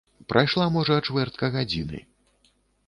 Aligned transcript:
Прайшла, 0.31 0.65
можа, 0.79 0.97
чвэртка 1.11 1.51
гадзіны. 1.59 2.05